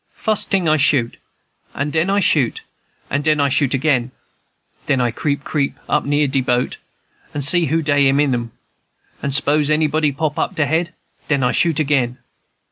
[0.15, 1.17] "Fus' ting I shoot,
[1.75, 2.63] and den I shoot,
[3.11, 4.09] and den I shoot again.
[4.87, 6.77] Den I creep creep up near de boat,
[7.35, 8.51] and see who dey in 'em;
[9.21, 10.91] and s'pose anybody pop up he head,
[11.27, 12.17] den I shoot again.